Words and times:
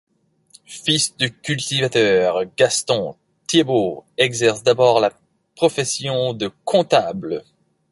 Fils 0.65 1.15
de 1.17 1.27
cultivateurs, 1.27 2.41
Gaston 2.57 3.15
Thiébaut 3.45 4.03
exerce 4.17 4.63
d'abord 4.63 4.99
la 4.99 5.13
profession 5.55 6.33
de 6.33 6.51
comptable. 6.65 7.43